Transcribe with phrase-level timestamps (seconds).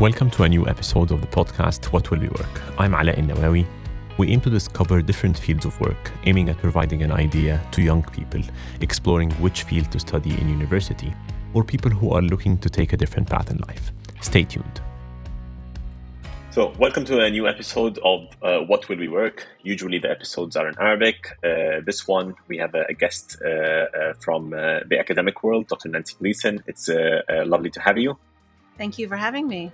[0.00, 2.62] Welcome to a new episode of the podcast What Will We Work?
[2.78, 3.66] I'm Ala Nawawi.
[4.16, 8.04] We aim to discover different fields of work, aiming at providing an idea to young
[8.04, 8.40] people
[8.80, 11.12] exploring which field to study in university,
[11.52, 13.90] or people who are looking to take a different path in life.
[14.20, 14.80] Stay tuned.
[16.52, 19.48] So, welcome to a new episode of uh, What Will We Work?
[19.64, 21.36] Usually the episodes are in Arabic.
[21.42, 25.66] Uh, this one, we have a, a guest uh, uh from uh, the academic world,
[25.66, 25.88] Dr.
[25.88, 26.62] Nancy Gleason.
[26.68, 28.16] It's uh, lovely to have you.
[28.76, 29.72] Thank you for having me.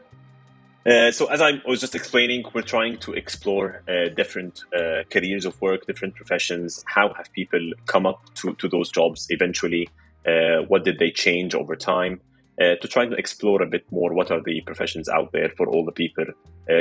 [0.86, 5.46] Uh, so as I was just explaining, we're trying to explore uh, different uh, careers
[5.46, 6.84] of work, different professions.
[6.86, 9.88] How have people come up to, to those jobs eventually?
[10.26, 12.20] Uh, what did they change over time?
[12.60, 15.66] Uh, to try to explore a bit more what are the professions out there for
[15.66, 16.24] all the people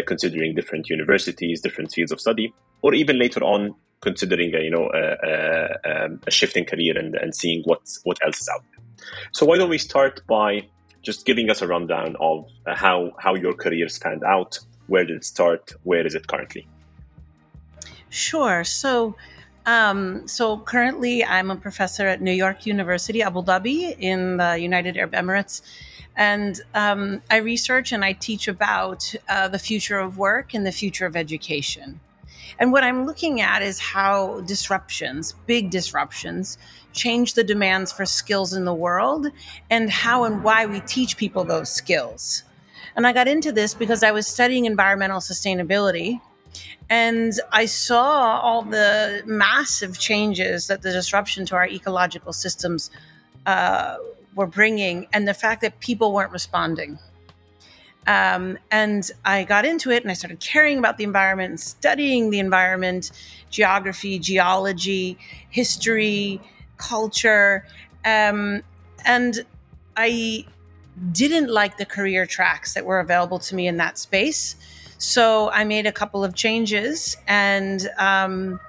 [0.05, 4.89] considering different universities, different fields of study, or even later on considering a, you know
[4.93, 9.07] a, a, a shifting career and, and seeing what what else is out there.
[9.31, 10.67] So why don't we start by
[11.03, 14.59] just giving us a rundown of uh, how how your career spanned out.
[14.87, 15.73] Where did it start?
[15.83, 16.67] Where is it currently?
[18.09, 18.63] Sure.
[18.63, 19.15] So.
[19.65, 24.97] Um, so currently, I'm a professor at New York University, Abu Dhabi, in the United
[24.97, 25.61] Arab Emirates,
[26.17, 30.73] and um, I research and I teach about uh, the future of work and the
[30.73, 32.01] future of education.
[32.59, 36.57] And what I'm looking at is how disruptions, big disruptions,
[36.93, 39.27] change the demands for skills in the world
[39.69, 42.43] and how and why we teach people those skills.
[42.95, 46.19] And I got into this because I was studying environmental sustainability
[46.89, 52.91] and I saw all the massive changes that the disruption to our ecological systems
[53.45, 53.97] uh,
[54.35, 56.99] were bringing, and the fact that people weren't responding.
[58.05, 62.29] Um, and I got into it and I started caring about the environment and studying
[62.29, 63.11] the environment,
[63.49, 65.17] geography, geology,
[65.49, 66.41] history,
[66.77, 67.65] culture.
[68.03, 68.61] Um,
[69.05, 69.45] and
[69.95, 70.45] I
[71.11, 74.55] didn't like the career tracks that were available to me in that space.
[74.97, 78.59] So I made a couple of changes and, um,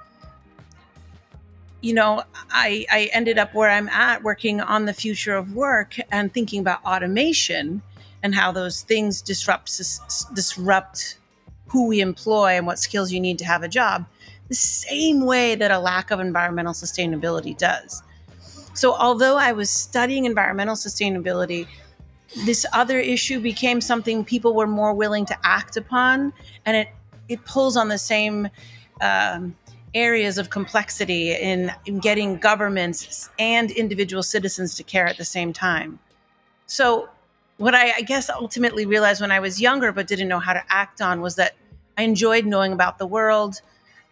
[1.81, 5.95] you know, I, I ended up where I'm at working on the future of work
[6.11, 7.81] and thinking about automation
[8.25, 9.67] and how those things disrupt
[10.33, 11.19] disrupt
[11.67, 14.03] who we employ and what skills you need to have a job
[14.49, 18.01] the same way that a lack of environmental sustainability does.
[18.73, 21.67] So although i was studying environmental sustainability
[22.45, 26.33] this other issue became something people were more willing to act upon
[26.65, 26.89] and it
[27.29, 28.49] it pulls on the same
[29.01, 29.55] um,
[29.93, 35.53] areas of complexity in, in getting governments and individual citizens to care at the same
[35.53, 35.97] time.
[36.67, 37.09] So
[37.57, 40.63] what I, I guess ultimately realized when I was younger but didn't know how to
[40.69, 41.55] act on was that
[41.97, 43.61] I enjoyed knowing about the world.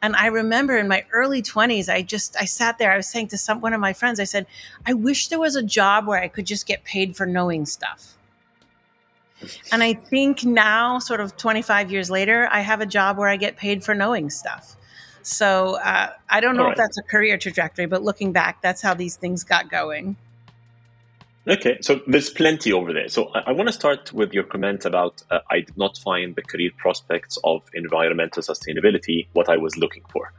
[0.01, 3.29] And I remember in my early 20s, I just I sat there, I was saying
[3.29, 4.47] to some one of my friends, I said,
[4.85, 8.17] I wish there was a job where I could just get paid for knowing stuff.
[9.71, 13.35] And I think now, sort of 25 years later, I have a job where I
[13.35, 14.77] get paid for knowing stuff.
[15.21, 16.71] So uh, I don't know right.
[16.71, 20.17] if that's a career trajectory, but looking back, that's how these things got going.
[21.45, 23.09] Okay, so there's plenty over there.
[23.09, 26.35] So I, I want to start with your comment about uh, I did not find
[26.35, 30.31] the career prospects of environmental sustainability what I was looking for.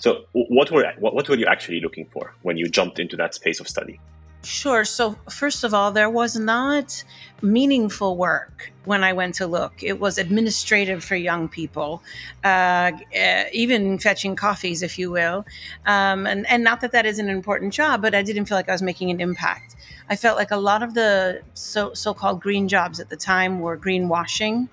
[0.00, 3.34] So what were what, what were you actually looking for when you jumped into that
[3.34, 4.00] space of study?
[4.42, 4.86] Sure.
[4.86, 7.04] So, first of all, there was not
[7.42, 9.82] meaningful work when I went to look.
[9.82, 12.02] It was administrative for young people,
[12.42, 15.44] uh, uh, even fetching coffees, if you will.
[15.84, 18.70] Um, and, and not that that is an important job, but I didn't feel like
[18.70, 19.76] I was making an impact.
[20.08, 23.60] I felt like a lot of the so so called green jobs at the time
[23.60, 24.68] were greenwashing.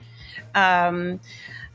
[0.55, 1.19] Um,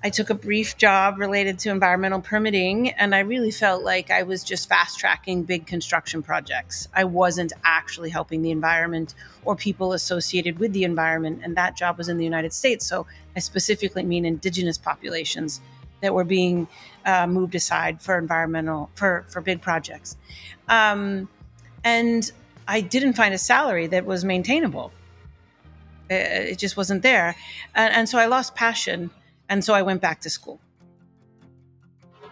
[0.05, 4.25] I took a brief job related to environmental permitting, and I really felt like I
[4.25, 6.89] was just fast tracking big construction projects.
[6.93, 9.15] I wasn't actually helping the environment
[9.45, 12.85] or people associated with the environment, and that job was in the United States.
[12.85, 15.61] So I specifically mean indigenous populations
[16.01, 16.67] that were being
[17.07, 20.17] uh, moved aside for environmental for for big projects.
[20.69, 21.29] Um,
[21.85, 22.31] and
[22.67, 24.93] I didn't find a salary that was maintainable.
[26.11, 27.37] It just wasn't there.
[27.75, 29.11] And, and so I lost passion.
[29.53, 30.59] And so I went back to school.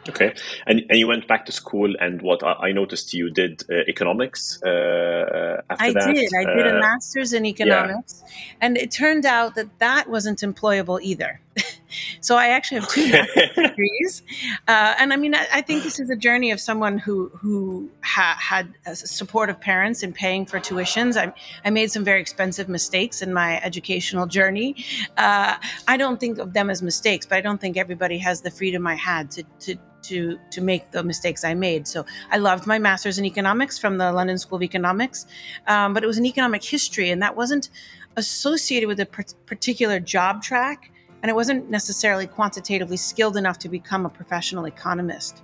[0.09, 0.35] Okay,
[0.67, 4.59] and and you went back to school, and what I noticed you did uh, economics.
[4.63, 6.15] Uh, after I that.
[6.15, 6.31] did.
[6.41, 8.63] I did a uh, master's in economics, yeah.
[8.63, 11.43] and it turned out that that wasn't employable either.
[12.21, 13.11] so I actually have two
[13.57, 14.23] degrees,
[14.69, 17.91] uh, and I mean, I, I, think this is a journey of someone who who
[18.03, 21.17] ha- had supportive parents in paying for tuitions.
[21.17, 21.33] I,
[21.65, 24.85] I made some very expensive mistakes in my educational journey.
[25.17, 25.57] Uh,
[25.89, 28.87] I don't think of them as mistakes, but I don't think everybody has the freedom
[28.87, 31.87] I had to to to to make the mistakes I made.
[31.87, 35.27] So I loved my master's in economics from the London School of Economics,
[35.67, 37.71] um, but it was in economic history, and that wasn't
[38.17, 40.91] associated with a particular job track,
[41.23, 45.43] and I wasn't necessarily quantitatively skilled enough to become a professional economist.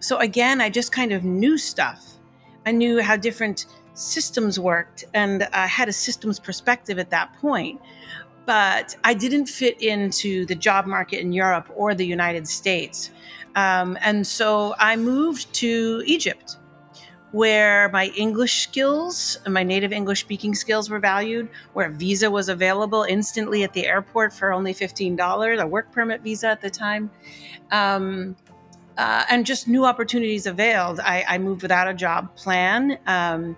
[0.00, 2.04] So again, I just kind of knew stuff.
[2.66, 7.80] I knew how different systems worked, and I had a systems perspective at that point.
[8.46, 13.10] But I didn't fit into the job market in Europe or the United States.
[13.56, 16.56] Um, and so I moved to Egypt
[17.32, 22.30] where my English skills, and my native English speaking skills were valued, where a visa
[22.30, 26.70] was available instantly at the airport for only $15, a work permit visa at the
[26.70, 27.10] time.
[27.70, 28.36] Um,
[28.96, 30.98] uh, and just new opportunities availed.
[31.00, 32.98] I, I moved without a job plan.
[33.06, 33.56] Um,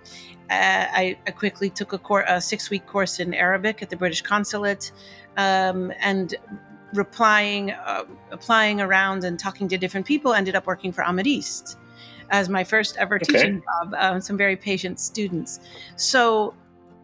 [0.51, 4.21] I, I, quickly took a, cor- a six week course in Arabic at the British
[4.21, 4.91] consulate
[5.37, 6.35] um, and
[6.93, 11.77] replying, uh, applying around and talking to different people, ended up working for AMIDEAST
[12.31, 13.25] as my first ever okay.
[13.25, 13.93] teaching job.
[13.97, 15.59] Um, some very patient students.
[15.95, 16.53] So,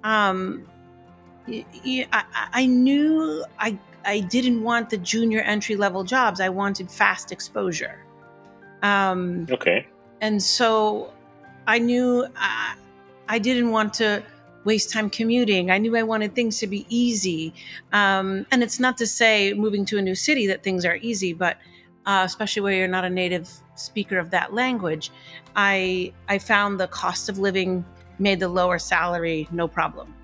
[0.03, 0.67] um,
[1.47, 6.39] I, I knew I I didn't want the junior entry level jobs.
[6.39, 7.99] I wanted fast exposure.
[8.81, 9.85] Um, okay.
[10.21, 11.13] And so
[11.67, 12.75] I knew I,
[13.27, 14.23] I didn't want to
[14.63, 15.71] waste time commuting.
[15.71, 17.53] I knew I wanted things to be easy.
[17.91, 21.33] Um, and it's not to say moving to a new city that things are easy,
[21.33, 21.57] but
[22.07, 25.11] uh, especially where you're not a native speaker of that language,
[25.55, 27.85] I I found the cost of living
[28.17, 30.15] made the lower salary no problem,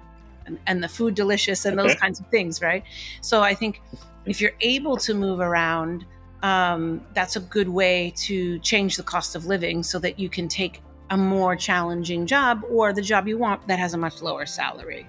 [0.48, 1.90] and, and the food delicious and okay.
[1.90, 2.84] those kinds of things, right?
[3.22, 3.82] So I think
[4.26, 6.06] if you're able to move around,
[6.42, 10.48] um, that's a good way to change the cost of living so that you can
[10.48, 14.46] take a more challenging job or the job you want that has a much lower
[14.46, 15.06] salary.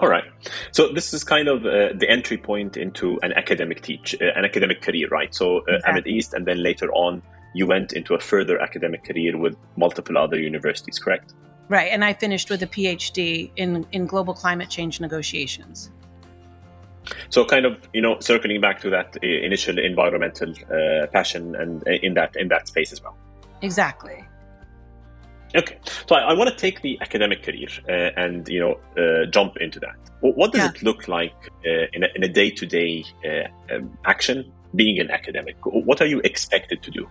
[0.00, 0.24] All right.
[0.72, 4.44] So this is kind of uh, the entry point into an academic teach, uh, an
[4.44, 5.32] academic career, right?
[5.34, 6.02] So uh, exactly.
[6.02, 7.22] AMIDEAST, and then later on,
[7.54, 11.34] you went into a further academic career with multiple other universities, correct?
[11.68, 15.90] Right, and I finished with a PhD in in global climate change negotiations.
[17.30, 21.86] So, kind of, you know, circling back to that uh, initial environmental uh, passion, and
[21.86, 23.16] uh, in that in that space as well.
[23.62, 24.24] Exactly.
[25.54, 25.78] Okay,
[26.08, 29.56] so I, I want to take the academic career uh, and you know uh, jump
[29.58, 29.96] into that.
[30.20, 30.70] What does yeah.
[30.70, 31.34] it look like
[31.66, 33.04] uh, in a day to day
[34.04, 35.56] action being an academic?
[35.64, 37.08] What are you expected to do?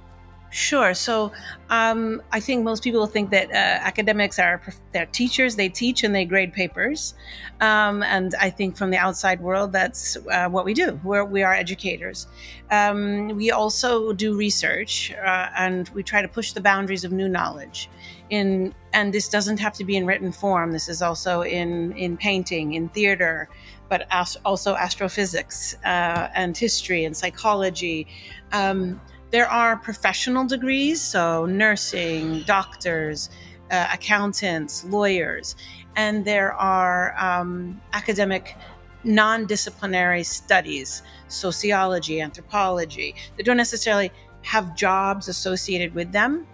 [0.53, 0.93] Sure.
[0.93, 1.31] So
[1.71, 4.61] um, I think most people think that uh, academics are
[4.91, 5.55] they're teachers.
[5.55, 7.15] They teach and they grade papers.
[7.59, 10.99] Um, and I think from the outside world, that's uh, what we do.
[11.03, 12.27] We're, we are educators.
[12.69, 17.27] Um, we also do research uh, and we try to push the boundaries of new
[17.27, 17.89] knowledge.
[18.29, 20.71] In and this doesn't have to be in written form.
[20.71, 23.49] This is also in in painting, in theater,
[23.89, 24.07] but
[24.45, 28.05] also astrophysics uh, and history and psychology.
[28.51, 29.01] Um,
[29.33, 33.31] there are professional degrees, so nursing, doctors,
[33.71, 35.55] uh, accountants, lawyers,
[35.95, 38.55] and there are um, academic
[39.03, 44.11] non disciplinary studies, sociology, anthropology, that don't necessarily
[44.43, 46.45] have jobs associated with them.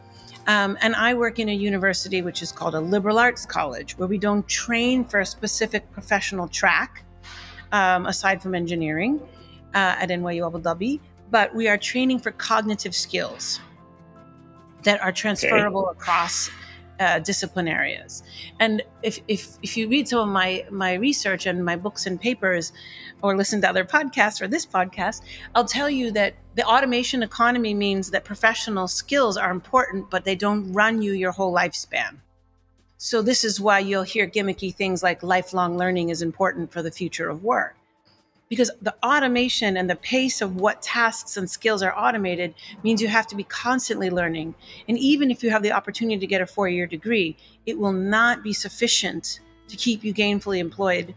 [0.47, 4.07] Um, and I work in a university which is called a liberal arts college, where
[4.07, 7.03] we don't train for a specific professional track
[7.73, 9.19] um, aside from engineering
[9.75, 13.59] uh, at NYU Abu Dhabi but we are training for cognitive skills
[14.83, 15.97] that are transferable okay.
[15.97, 16.49] across
[16.99, 18.23] uh, discipline areas.
[18.59, 22.19] And if, if, if you read some of my, my research and my books and
[22.19, 22.73] papers,
[23.21, 25.21] or listen to other podcasts or this podcast,
[25.56, 30.35] I'll tell you that the automation economy means that professional skills are important, but they
[30.35, 32.18] don't run you your whole lifespan.
[32.97, 36.92] So, this is why you'll hear gimmicky things like lifelong learning is important for the
[36.92, 37.77] future of work
[38.49, 42.53] because the automation and the pace of what tasks and skills are automated
[42.83, 44.56] means you have to be constantly learning.
[44.87, 47.94] And even if you have the opportunity to get a four year degree, it will
[47.94, 51.13] not be sufficient to keep you gainfully employed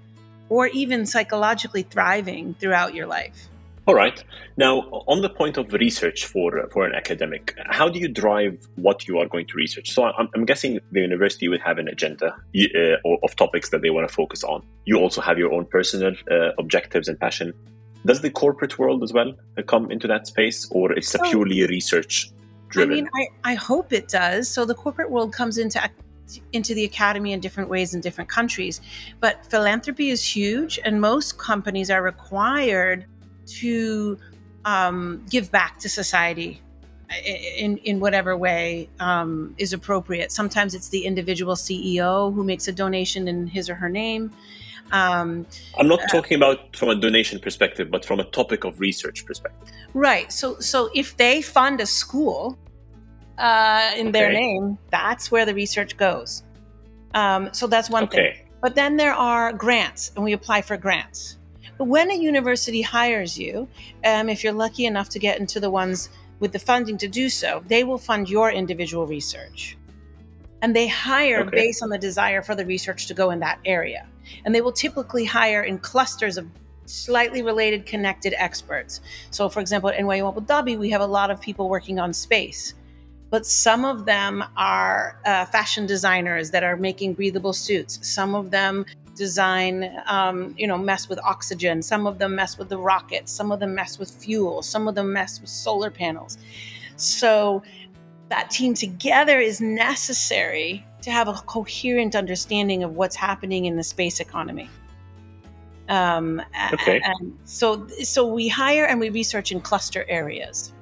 [0.50, 3.48] or even psychologically thriving throughout your life.
[3.86, 4.22] All right.
[4.56, 9.08] Now, on the point of research for for an academic, how do you drive what
[9.08, 9.90] you are going to research?
[9.90, 13.90] So, I'm, I'm guessing the university would have an agenda uh, of topics that they
[13.90, 14.64] want to focus on.
[14.84, 17.52] You also have your own personal uh, objectives and passion.
[18.06, 19.32] Does the corporate world as well
[19.66, 22.30] come into that space, or it's so, a purely research
[22.68, 22.92] driven?
[22.92, 24.48] I mean, I, I hope it does.
[24.48, 25.80] So, the corporate world comes into
[26.52, 28.80] into the academy in different ways in different countries.
[29.18, 33.06] But philanthropy is huge, and most companies are required
[33.46, 34.18] to
[34.64, 36.60] um, give back to society
[37.56, 40.32] in in whatever way um, is appropriate.
[40.32, 44.30] Sometimes it's the individual CEO who makes a donation in his or her name.
[44.92, 45.46] Um,
[45.78, 49.24] I'm not uh, talking about from a donation perspective, but from a topic of research
[49.24, 49.68] perspective.
[49.94, 50.30] Right.
[50.32, 52.58] So so if they fund a school
[53.38, 54.12] uh, in okay.
[54.12, 56.42] their name, that's where the research goes.
[57.14, 58.16] Um, so that's one okay.
[58.16, 58.48] thing.
[58.60, 61.38] But then there are grants, and we apply for grants.
[61.82, 63.66] But when a university hires you,
[64.04, 67.28] um, if you're lucky enough to get into the ones with the funding to do
[67.28, 69.76] so, they will fund your individual research.
[70.62, 71.50] And they hire okay.
[71.50, 74.06] based on the desire for the research to go in that area.
[74.44, 76.46] And they will typically hire in clusters of
[76.84, 79.00] slightly related connected experts.
[79.32, 82.12] So, for example, at NYU Abu Dhabi, we have a lot of people working on
[82.12, 82.74] space
[83.32, 87.98] but some of them are uh, fashion designers that are making breathable suits.
[88.06, 88.84] Some of them
[89.14, 91.82] design, um, you know, mess with oxygen.
[91.82, 93.30] Some of them mess with the rockets.
[93.32, 94.62] Some of them mess with fuel.
[94.62, 96.38] Some of them mess with solar panels.
[96.96, 97.62] So
[98.28, 103.82] that team together is necessary to have a coherent understanding of what's happening in the
[103.82, 104.70] space economy.
[105.88, 106.40] Um,
[106.72, 107.02] okay.
[107.44, 110.72] So, so we hire and we research in cluster areas.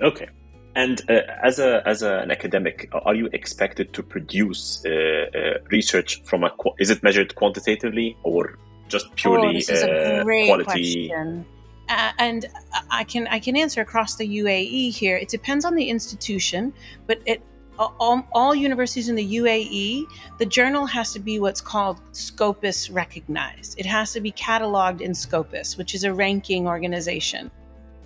[0.00, 0.28] Okay.
[0.76, 5.58] And uh, as a as a, an academic, are you expected to produce uh, uh,
[5.70, 6.50] research from a?
[6.78, 11.08] Is it measured quantitatively or just purely oh, this is a quality?
[11.08, 11.46] Question.
[11.88, 12.46] Uh, and
[12.90, 15.16] I can I can answer across the UAE here.
[15.16, 16.74] It depends on the institution,
[17.06, 17.40] but it
[17.78, 20.04] all, all, universities in the UAE,
[20.38, 23.78] the journal has to be what's called Scopus recognized.
[23.78, 27.50] It has to be cataloged in Scopus, which is a ranking organization.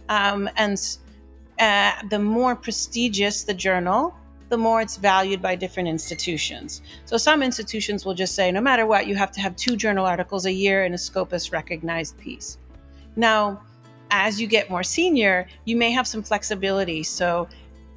[0.09, 0.77] Um, and
[1.61, 4.15] uh, the more prestigious the journal,
[4.49, 6.83] the more it's valued by different institutions.
[7.05, 10.07] So some institutions will just say, no matter what, you have to have two journal
[10.07, 12.59] articles a year in a Scopus recognized piece.
[13.15, 13.63] Now,
[14.11, 17.03] as you get more senior, you may have some flexibility.
[17.05, 17.49] So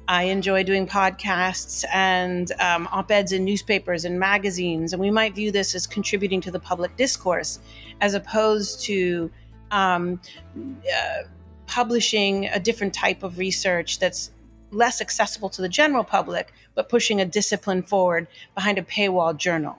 [0.06, 5.34] I enjoy doing podcasts and um, op eds in newspapers and magazines, and we might
[5.34, 7.60] view this as contributing to the public discourse
[8.00, 9.30] as opposed to
[9.70, 10.20] um,
[10.56, 11.22] uh,
[11.66, 14.30] publishing a different type of research that's
[14.70, 19.76] less accessible to the general public, but pushing a discipline forward behind a paywall journal.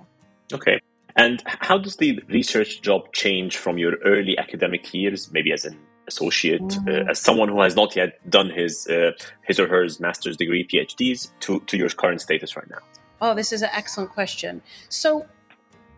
[0.54, 0.80] Okay.
[1.16, 5.78] And how does the research job change from your early academic years, maybe as an
[6.08, 7.08] associate, uh, mm-hmm.
[7.08, 9.12] uh, as someone who has not yet done his uh,
[9.44, 12.80] his or her master's degree, PhDs, to, to your current status right now?
[13.22, 14.62] Oh, this is an excellent question.
[14.90, 15.26] So,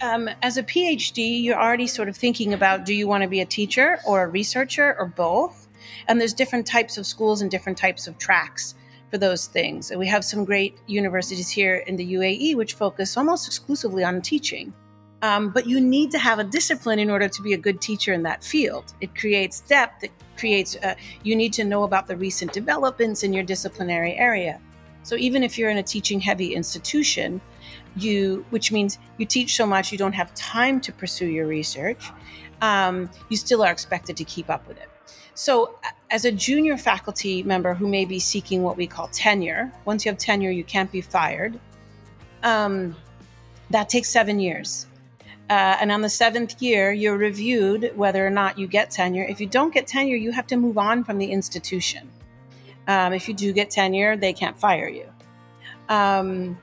[0.02, 3.42] um, as a PhD, you're already sort of thinking about do you want to be
[3.42, 5.67] a teacher or a researcher or both?
[6.08, 8.76] And there's different types of schools and different types of tracks
[9.10, 9.92] for those things.
[9.92, 14.22] And we have some great universities here in the UAE which focus almost exclusively on
[14.22, 14.74] teaching.
[15.22, 18.14] Um, but you need to have a discipline in order to be a good teacher
[18.14, 18.94] in that field.
[19.02, 20.04] It creates depth.
[20.04, 20.76] It creates.
[20.76, 24.62] Uh, you need to know about the recent developments in your disciplinary area.
[25.02, 27.42] So even if you're in a teaching-heavy institution,
[27.96, 32.12] you, which means you teach so much you don't have time to pursue your research,
[32.62, 34.90] um, you still are expected to keep up with it.
[35.38, 35.76] So,
[36.10, 40.10] as a junior faculty member who may be seeking what we call tenure, once you
[40.10, 41.60] have tenure, you can't be fired.
[42.42, 42.96] Um,
[43.70, 44.88] that takes seven years.
[45.48, 49.26] Uh, and on the seventh year, you're reviewed whether or not you get tenure.
[49.26, 52.10] If you don't get tenure, you have to move on from the institution.
[52.88, 55.06] Um, if you do get tenure, they can't fire you.
[55.88, 56.58] Um,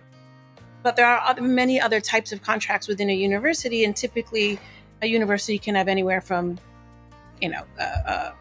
[0.83, 4.59] but there are many other types of contracts within a university, and typically,
[5.01, 6.59] a university can have anywhere from,
[7.41, 8.33] you know, uh, uh,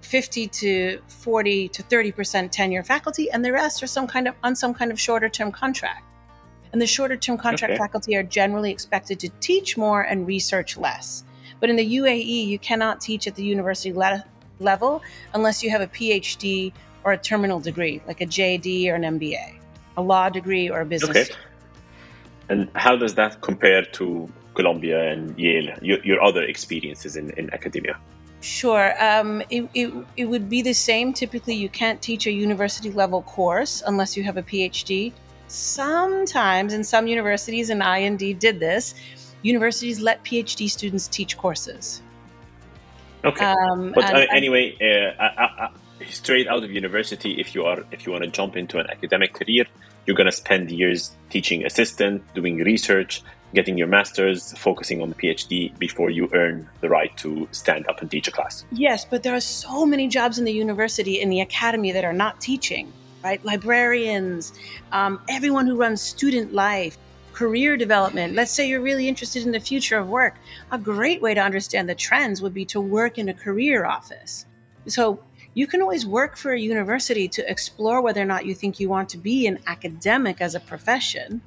[0.00, 4.54] 50 to 40 to 30% tenure faculty, and the rest are some kind of on
[4.54, 6.04] some kind of shorter term contract.
[6.72, 7.78] And the shorter term contract okay.
[7.78, 11.24] faculty are generally expected to teach more and research less.
[11.60, 14.24] But in the UAE, you cannot teach at the university le-
[14.58, 15.02] level
[15.34, 16.72] unless you have a PhD
[17.04, 19.58] or a terminal degree, like a JD or an MBA,
[19.96, 21.10] a law degree or a business.
[21.10, 21.24] Okay.
[21.24, 21.36] Degree.
[22.48, 27.52] And how does that compare to Columbia and Yale, your, your other experiences in, in
[27.52, 27.98] academia?
[28.42, 28.92] Sure.
[29.02, 31.12] Um, it, it, it would be the same.
[31.12, 35.12] Typically, you can't teach a university level course unless you have a PhD.
[35.46, 38.94] Sometimes, in some universities, and I indeed did this,
[39.42, 42.02] universities let PhD students teach courses.
[43.24, 43.44] Okay.
[43.44, 45.70] Um, but and, uh, anyway, uh, I, I,
[46.10, 49.34] straight out of university, if you are if you want to jump into an academic
[49.34, 49.66] career,
[50.04, 53.22] you're going to spend years teaching assistant, doing research,
[53.54, 58.00] getting your master's, focusing on the PhD before you earn the right to stand up
[58.00, 58.64] and teach a class.
[58.72, 62.12] Yes, but there are so many jobs in the university, in the academy, that are
[62.12, 62.92] not teaching,
[63.22, 63.44] right?
[63.44, 64.52] Librarians,
[64.92, 66.96] um, everyone who runs student life,
[67.32, 68.34] career development.
[68.34, 70.36] Let's say you're really interested in the future of work.
[70.70, 74.46] A great way to understand the trends would be to work in a career office.
[74.86, 75.20] So
[75.54, 78.88] you can always work for a university to explore whether or not you think you
[78.88, 81.42] want to be an academic as a profession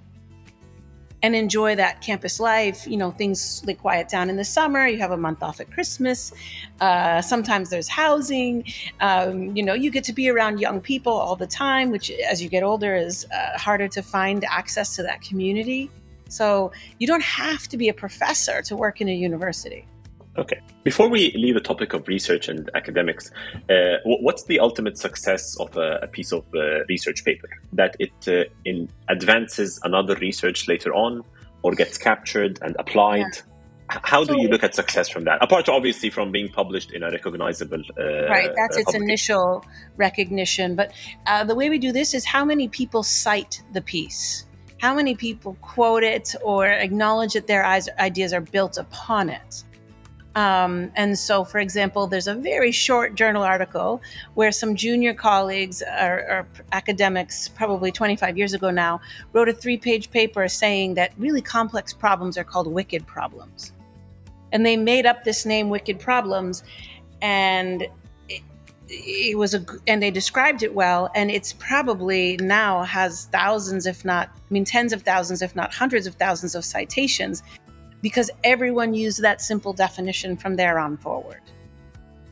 [1.26, 2.86] and enjoy that campus life.
[2.86, 4.88] You know, things like quiet down in the summer.
[4.88, 6.32] You have a month off at Christmas.
[6.80, 8.64] Uh, sometimes there's housing.
[9.00, 12.44] Um, you know, you get to be around young people all the time, which as
[12.44, 15.90] you get older is uh, harder to find access to that community.
[16.30, 19.88] So you don't have to be a professor to work in a university.
[20.38, 20.60] Okay.
[20.84, 23.32] Before we leave the topic of research and academics,
[23.70, 27.48] uh, what's the ultimate success of a, a piece of uh, research paper?
[27.74, 31.24] That it uh, in advances another research later on,
[31.64, 33.20] or gets captured and applied.
[33.20, 33.42] Yeah.
[33.88, 35.44] How do you look at success from that?
[35.44, 39.64] Apart, obviously, from being published in a recognizable uh, right, that's its initial
[39.96, 40.76] recognition.
[40.76, 40.92] But
[41.28, 44.48] uh, the way we do this is how many people cite the piece,
[44.80, 49.64] how many people quote it or acknowledge that their ideas are built upon it.
[50.36, 54.02] Um, and so, for example, there's a very short journal article
[54.34, 59.00] where some junior colleagues or, or, academics, probably 25 years ago now,
[59.32, 63.72] wrote a three page paper saying that really complex problems are called wicked problems.
[64.52, 66.64] And they made up this name, wicked problems,
[67.22, 67.88] and
[68.28, 68.42] it,
[68.90, 71.10] it was a, and they described it well.
[71.16, 75.74] And it's probably now has thousands, if not, I mean, tens of thousands, if not
[75.74, 77.42] hundreds of thousands of citations
[78.06, 81.42] because everyone used that simple definition from there on forward.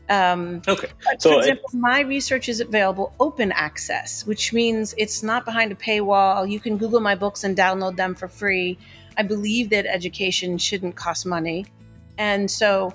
[0.08, 0.86] Um, okay.
[1.18, 5.72] So for example, it, my research is available open access, which means it's not behind
[5.72, 6.48] a paywall.
[6.48, 8.78] You can Google my books and download them for free.
[9.18, 11.66] I believe that education shouldn't cost money,
[12.18, 12.94] and so,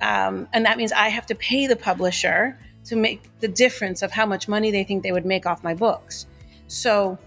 [0.00, 4.12] um, and that means I have to pay the publisher to make the difference of
[4.12, 6.28] how much money they think they would make off my books.
[6.68, 7.18] So,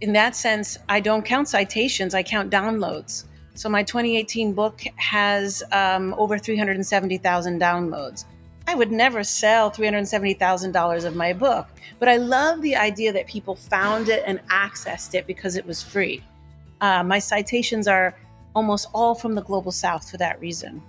[0.00, 3.24] in that sense, I don't count citations; I count downloads.
[3.54, 8.24] So my 2018 book has um, over 370,000 downloads.
[8.66, 11.66] I would never sell $370,000 of my book,
[11.98, 15.82] but I love the idea that people found it and accessed it because it was
[15.82, 16.22] free.
[16.80, 18.16] Uh, my citations are
[18.54, 20.82] almost all from the global south for that reason.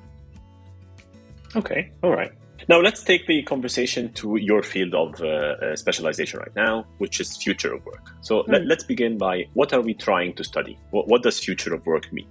[1.56, 2.32] Okay, all right.
[2.70, 7.20] Now let's take the conversation to your field of uh, uh, specialization right now, which
[7.20, 8.14] is future of work.
[8.22, 8.66] So mm.
[8.70, 10.78] let, us begin by what are we trying to study?
[10.92, 12.28] What, what does future of work mean?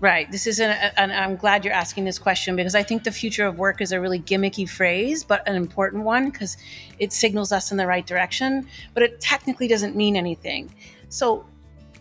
[0.00, 0.30] Right.
[0.30, 3.46] This is an, and I'm glad you're asking this question because I think the future
[3.46, 6.56] of work is a really gimmicky phrase, but an important one because
[6.98, 10.74] it signals us in the right direction, but it technically doesn't mean anything.
[11.10, 11.46] So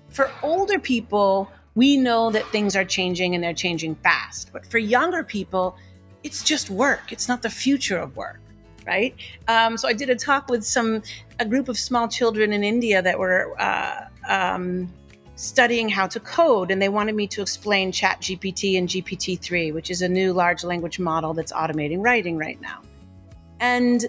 [0.09, 4.51] for older people, we know that things are changing and they're changing fast.
[4.51, 5.77] But for younger people,
[6.23, 7.11] it's just work.
[7.11, 8.39] It's not the future of work,
[8.87, 9.15] right?
[9.47, 11.03] Um, so I did a talk with some
[11.39, 14.91] a group of small children in India that were uh, um,
[15.37, 19.71] studying how to code, and they wanted me to explain Chat GPT and GPT three,
[19.71, 22.81] which is a new large language model that's automating writing right now.
[23.59, 24.05] And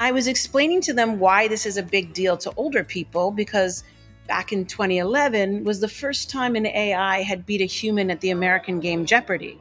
[0.00, 3.82] I was explaining to them why this is a big deal to older people because
[4.28, 8.30] back in 2011 was the first time an AI had beat a human at the
[8.30, 9.58] American game Jeopardy.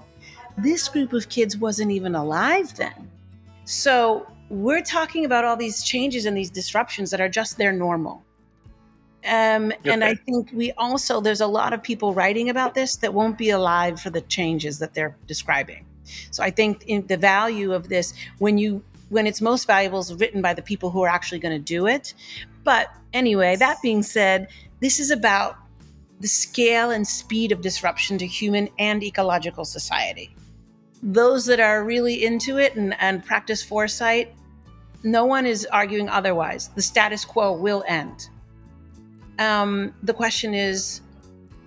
[0.57, 3.09] This group of kids wasn't even alive then.
[3.65, 8.23] So we're talking about all these changes and these disruptions that are just their normal.
[9.27, 9.91] Um, okay.
[9.91, 13.37] And I think we also, there's a lot of people writing about this that won't
[13.37, 15.85] be alive for the changes that they're describing.
[16.31, 20.41] So I think the value of this, when you when it's most valuable, is written
[20.41, 22.13] by the people who are actually going to do it.
[22.63, 24.49] But anyway, that being said,
[24.81, 25.55] this is about
[26.19, 30.35] the scale and speed of disruption to human and ecological society.
[31.01, 34.33] Those that are really into it and, and practice foresight,
[35.03, 36.69] no one is arguing otherwise.
[36.69, 38.29] The status quo will end.
[39.39, 41.01] Um, the question is,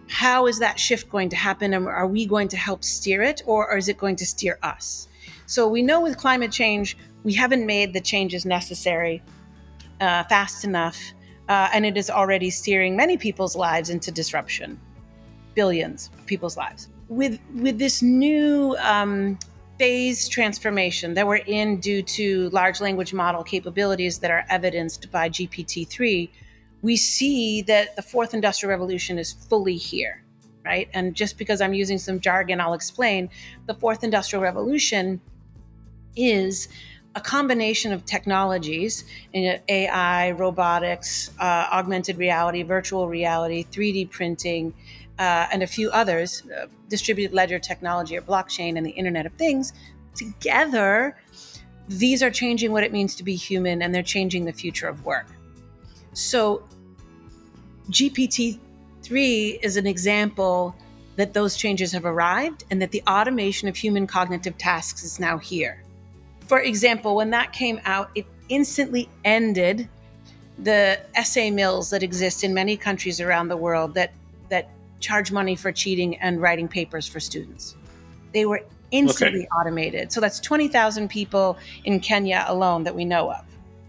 [0.09, 1.73] how is that shift going to happen?
[1.73, 5.09] And are we going to help steer it or is it going to steer us?
[5.47, 9.23] So we know with climate change, we haven't made the changes necessary
[10.01, 10.99] uh, fast enough.
[11.49, 14.81] Uh, and it is already steering many people's lives into disruption,
[15.55, 16.89] billions of people's lives.
[17.09, 19.39] With, with this new um,
[19.79, 25.29] phase transformation that we're in due to large language model capabilities that are evidenced by
[25.29, 26.31] GPT 3,
[26.83, 30.23] we see that the fourth industrial revolution is fully here,
[30.65, 30.89] right?
[30.95, 33.31] And just because I'm using some jargon, I'll explain.
[33.67, 35.21] The fourth industrial revolution
[36.17, 36.69] is
[37.15, 44.73] a combination of technologies AI, robotics, uh, augmented reality, virtual reality, 3D printing,
[45.19, 49.33] uh, and a few others, uh, distributed ledger technology or blockchain and the Internet of
[49.35, 49.73] Things.
[50.15, 51.17] Together,
[51.89, 55.05] these are changing what it means to be human and they're changing the future of
[55.05, 55.27] work.
[56.13, 56.63] So,
[57.91, 58.59] GPT
[59.03, 60.75] 3 is an example
[61.17, 65.39] that those changes have arrived and that the automation of human cognitive tasks is now
[65.39, 65.83] here.
[66.47, 69.89] For example, when that came out, it instantly ended
[70.59, 74.13] the essay mills that exist in many countries around the world that,
[74.49, 74.69] that
[75.01, 77.77] charge money for cheating and writing papers for students.
[78.33, 79.49] They were instantly okay.
[79.49, 80.13] automated.
[80.13, 83.45] So that's 20,000 people in Kenya alone that we know of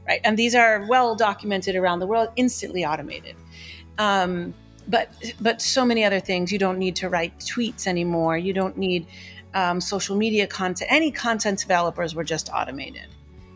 [0.08, 0.22] right?
[0.24, 3.36] And these are well documented around the world, instantly automated.
[3.98, 4.54] Um,
[4.88, 5.10] but
[5.40, 6.52] but so many other things.
[6.52, 8.38] You don't need to write tweets anymore.
[8.38, 9.06] You don't need
[9.54, 10.92] um, social media content.
[10.92, 13.08] Any content developers were just automated.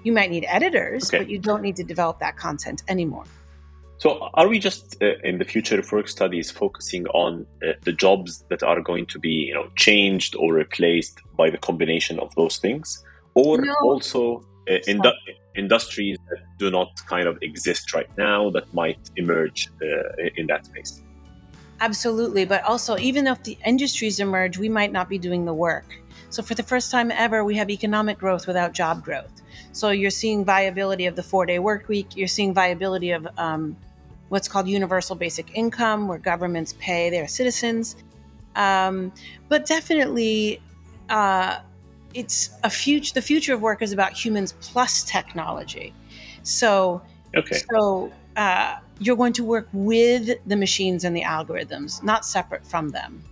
[0.04, 1.20] You might need editors, okay.
[1.20, 3.26] but you don't need to develop that content anymore.
[3.98, 7.94] So, are we just uh, in the future of work studies focusing on uh, the
[7.94, 12.36] jobs that are going to be, you know, changed or replaced by the combination of
[12.36, 13.04] those things,
[13.34, 13.74] or no.
[13.84, 15.14] also indu-
[15.56, 20.66] industries that do not kind of exist right now that might emerge uh, in that
[20.66, 21.02] space?
[21.82, 25.98] Absolutely, but also even if the industries emerge, we might not be doing the work.
[26.30, 29.42] So, for the first time ever, we have economic growth without job growth.
[29.74, 33.76] So, you're seeing viability of the four day work week, you're seeing viability of um,
[34.30, 37.98] what's called universal basic income, where governments pay their citizens.
[38.56, 39.12] Um,
[39.50, 40.62] but definitely,
[41.10, 41.60] uh,
[42.16, 43.14] it's a future.
[43.14, 45.94] The future of work is about humans plus technology.
[46.44, 47.02] So,
[47.36, 47.62] okay.
[47.72, 52.90] So uh, you're going to work with the machines and the algorithms, not separate from
[52.90, 53.24] them.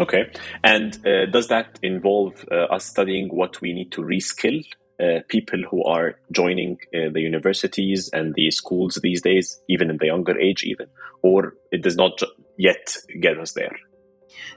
[0.00, 0.30] Okay.
[0.62, 4.64] And uh, does that involve uh, us studying what we need to reskill
[5.00, 9.96] uh, people who are joining uh, the universities and the schools these days, even in
[9.98, 10.86] the younger age, even,
[11.22, 12.20] or it does not
[12.56, 13.76] yet get us there?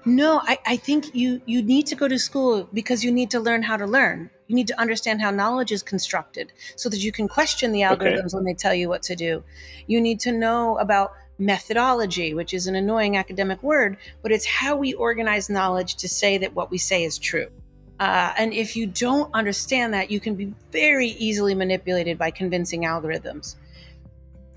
[0.05, 3.39] No, I, I think you you need to go to school because you need to
[3.39, 4.29] learn how to learn.
[4.47, 8.27] You need to understand how knowledge is constructed so that you can question the algorithms
[8.27, 8.35] okay.
[8.35, 9.43] when they tell you what to do.
[9.87, 14.75] You need to know about methodology, which is an annoying academic word, but it's how
[14.75, 17.47] we organize knowledge to say that what we say is true.
[17.99, 22.81] Uh, and if you don't understand that, you can be very easily manipulated by convincing
[22.81, 23.55] algorithms.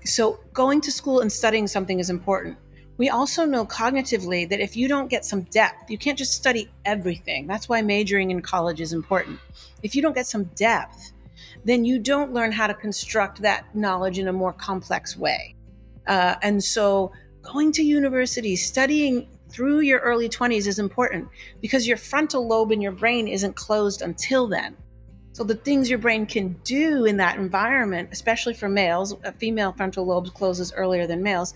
[0.03, 2.57] So, going to school and studying something is important.
[2.97, 6.71] We also know cognitively that if you don't get some depth, you can't just study
[6.85, 7.45] everything.
[7.45, 9.39] That's why majoring in college is important.
[9.83, 11.11] If you don't get some depth,
[11.65, 15.55] then you don't learn how to construct that knowledge in a more complex way.
[16.07, 21.27] Uh, and so, going to university, studying through your early 20s is important
[21.61, 24.75] because your frontal lobe in your brain isn't closed until then.
[25.33, 29.73] So the things your brain can do in that environment, especially for males, a female
[29.73, 31.53] frontal lobe closes earlier than males.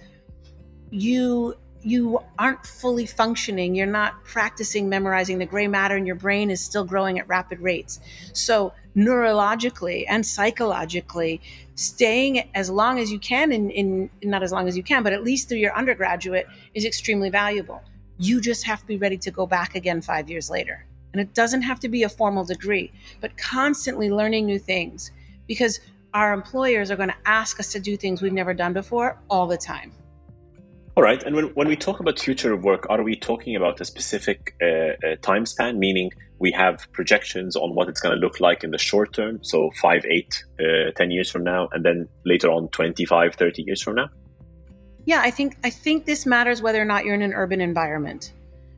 [0.91, 3.73] You you aren't fully functioning.
[3.73, 5.37] You're not practicing memorizing.
[5.37, 7.99] The gray matter in your brain is still growing at rapid rates.
[8.33, 11.41] So neurologically and psychologically,
[11.75, 15.13] staying as long as you can in, in not as long as you can, but
[15.13, 17.81] at least through your undergraduate is extremely valuable.
[18.17, 20.85] You just have to be ready to go back again five years later.
[21.13, 25.11] And it doesn't have to be a formal degree, but constantly learning new things
[25.47, 25.79] because
[26.13, 29.47] our employers are going to ask us to do things we've never done before all
[29.47, 29.91] the time.
[30.95, 31.21] All right.
[31.23, 34.55] And when, when we talk about future of work, are we talking about a specific
[34.61, 38.63] uh, uh, time span, meaning we have projections on what it's going to look like
[38.63, 42.49] in the short term, so five, eight, uh, 10 years from now, and then later
[42.49, 44.09] on 25, 30 years from now?
[45.05, 48.33] Yeah, I think I think this matters whether or not you're in an urban environment.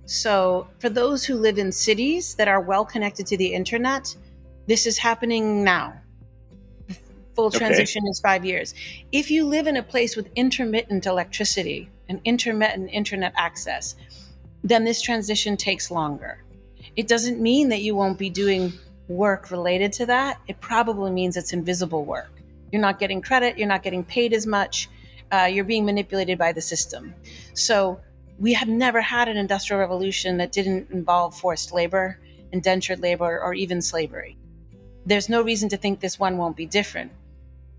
[0.06, 4.16] So, for those who live in cities that are well connected to the internet,
[4.68, 5.94] this is happening now.
[7.36, 8.10] Full transition okay.
[8.10, 8.74] is 5 years.
[9.12, 13.96] If you live in a place with intermittent electricity and intermittent internet access,
[14.64, 16.44] then this transition takes longer.
[16.96, 18.74] It doesn't mean that you won't be doing
[19.08, 20.40] work related to that.
[20.48, 22.32] It probably means it's invisible work.
[22.72, 24.90] You're not getting credit, you're not getting paid as much
[25.32, 27.16] uh, you're being manipulated by the system.
[27.54, 28.00] So
[28.38, 32.20] we have never had an industrial revolution that didn't involve forced labor,
[32.52, 34.38] indentured labor, or even slavery.
[35.06, 37.12] There's no reason to think this one won't be different.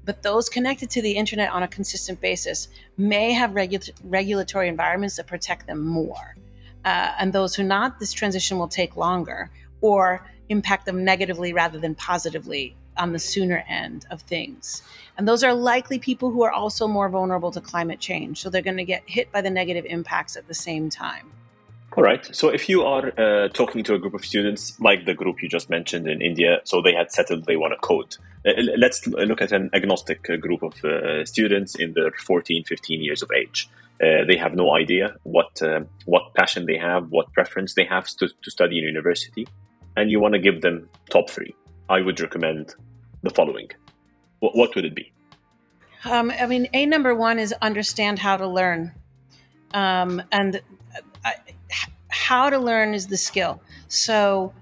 [0.04, 5.16] But those connected to the internet on a consistent basis may have regu- regulatory environments
[5.16, 6.36] that protect them more.
[6.84, 11.78] Uh, and those who not, this transition will take longer or impact them negatively rather
[11.78, 14.82] than positively on the sooner end of things.
[15.16, 18.40] And those are likely people who are also more vulnerable to climate change.
[18.40, 21.32] So they're going to get hit by the negative impacts at the same time.
[21.96, 22.34] All right.
[22.34, 25.48] So if you are uh, talking to a group of students, like the group you
[25.48, 28.16] just mentioned in India, so they had settled they want to code.
[28.46, 33.02] Uh, let's look at an agnostic uh, group of uh, students in their 14, 15
[33.02, 33.68] years of age.
[34.00, 35.60] They have no idea what
[36.06, 39.46] what passion they have, what preference they have to, to study in university,
[39.96, 41.54] and you want to give them top three.
[41.88, 42.74] I would recommend
[43.22, 43.68] the following.
[44.40, 45.12] What, what would it be?
[46.04, 48.90] Um, I mean, a number one is understand how to learn,
[49.72, 50.60] um, and
[51.24, 51.30] uh,
[52.08, 53.62] how to learn is the skill.
[53.86, 54.52] So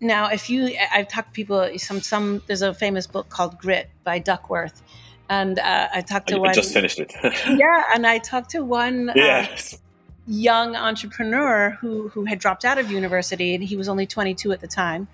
[0.00, 1.70] now, if you, I've talked to people.
[1.78, 2.42] Some, some.
[2.46, 4.82] There's a famous book called Grit by Duckworth,
[5.30, 6.54] and uh, I talked to I one.
[6.54, 7.14] just finished it.
[7.22, 9.10] yeah, and I talked to one.
[9.10, 9.78] Uh, yes.
[10.26, 14.60] Young entrepreneur who who had dropped out of university, and he was only 22 at
[14.60, 15.08] the time,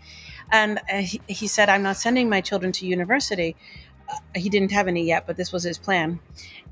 [0.51, 3.55] and uh, he, he, said, I'm not sending my children to university.
[4.09, 6.18] Uh, he didn't have any yet, but this was his plan.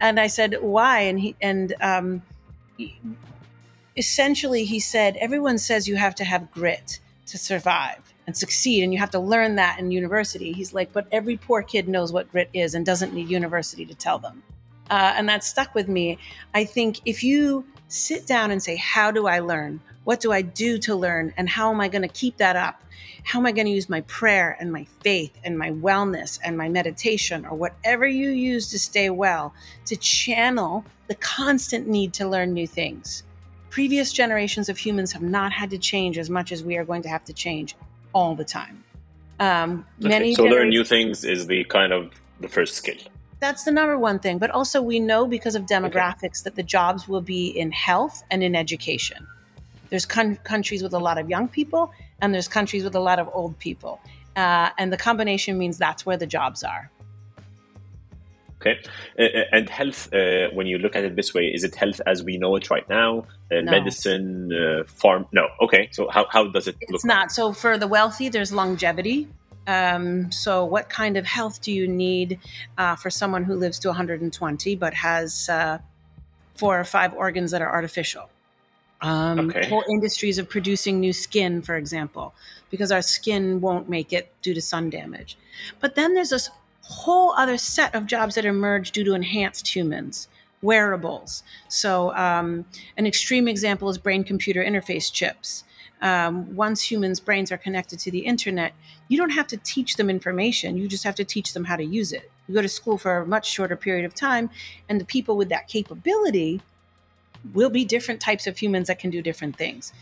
[0.01, 1.01] And I said, why?
[1.01, 2.23] And he, and, um,
[3.97, 6.99] essentially he said everyone says you have to have grit
[7.31, 10.53] to survive and succeed and you have to learn that in university.
[10.53, 13.95] He's like but every poor kid knows what grit is and doesn't need university to
[13.95, 14.43] tell them.
[14.91, 16.19] Uh, and that stuck with me.
[16.53, 19.81] I think if you sit down and say how do i learn?
[20.05, 21.33] What do i do to learn?
[21.37, 22.83] And how am i going to keep that up?
[23.23, 26.59] How am i going to use my prayer and my faith and my wellness and
[26.59, 29.55] my meditation or whatever you use to stay well
[29.87, 33.23] to channel the constant need to learn new things
[33.71, 37.03] previous generations of humans have not had to change as much as we are going
[37.03, 37.77] to have to change
[38.13, 38.85] all the time.
[39.39, 42.97] Um, okay, many so learn new things is the kind of the first skill.
[43.39, 44.39] That's the number one thing.
[44.39, 46.45] But also, we know because of demographics okay.
[46.45, 49.27] that the jobs will be in health and in education.
[49.89, 53.19] There's con- countries with a lot of young people, and there's countries with a lot
[53.19, 53.99] of old people.
[54.37, 56.91] Uh, and the combination means that's where the jobs are.
[58.61, 58.79] Okay.
[59.19, 62.01] Uh, uh, and health, uh, when you look at it this way, is it health
[62.07, 63.21] as we know it right now?
[63.51, 63.71] Uh, no.
[63.71, 65.27] Medicine, uh, farm?
[65.33, 65.49] No.
[65.63, 65.89] Okay.
[65.93, 66.97] So how, how does it look?
[66.97, 67.23] It's not.
[67.23, 67.31] Like?
[67.31, 69.29] So for the wealthy, there's longevity.
[69.67, 72.39] Um, so what kind of health do you need
[72.77, 75.49] uh, for someone who lives to 120 but has
[76.57, 78.29] four or five organs that are artificial?
[79.03, 79.67] Um, okay.
[79.69, 82.35] Whole industries of producing new skin, for example,
[82.71, 85.39] because our skin won't make it due to sun damage.
[85.81, 86.51] But then there's this
[86.91, 90.29] whole other set of jobs that emerge due to enhanced humans
[90.61, 91.43] wearables.
[91.69, 95.65] So um, an extreme example is brain computer interface chips.
[96.03, 98.73] Um, once humans brains are connected to the internet
[99.09, 101.85] you don't have to teach them information you just have to teach them how to
[101.85, 102.31] use it.
[102.49, 104.49] You go to school for a much shorter period of time
[104.89, 106.63] and the people with that capability
[107.53, 109.93] will be different types of humans that can do different things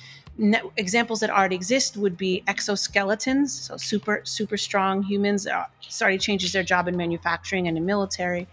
[0.77, 5.47] examples that already exist would be exoskeletons, so super super strong humans.
[5.47, 8.47] Uh, started changes their job in manufacturing and in military.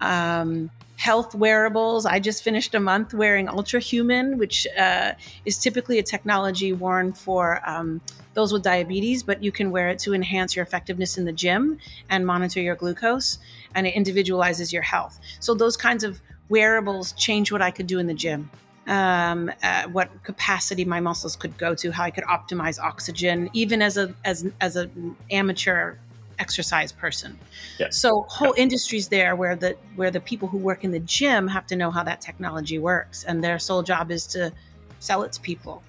[0.00, 2.06] Um, health wearables.
[2.06, 5.12] I just finished a month wearing Ultrahuman, which uh,
[5.44, 8.00] is typically a technology worn for um,
[8.34, 11.78] those with diabetes, but you can wear it to enhance your effectiveness in the gym
[12.08, 13.38] and monitor your glucose,
[13.74, 15.18] and it individualizes your health.
[15.40, 18.50] So those kinds of wearables change what I could do in the gym
[18.86, 23.82] um, uh, what capacity my muscles could go to, how I could optimize oxygen, even
[23.82, 25.96] as a as as an amateur
[26.38, 27.38] exercise person.
[27.78, 27.88] Yeah.
[27.90, 28.64] So whole yeah.
[28.64, 31.90] industries there where the where the people who work in the gym have to know
[31.90, 34.52] how that technology works, and their sole job is to
[34.98, 35.82] sell it to people.